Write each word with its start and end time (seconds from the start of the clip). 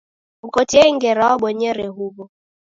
Mkotie 0.43 0.87
ngera 0.95 1.23
wabonyere 1.29 1.85
huwo 1.95 2.23